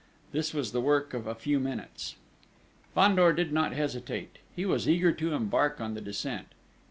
[0.31, 2.15] This was the work of a few minutes.
[2.95, 6.47] Fandor did not hesitate: he was eager to embark on the descent.